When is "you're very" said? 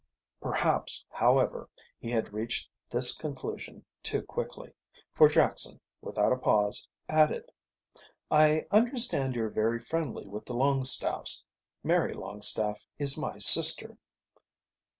9.35-9.79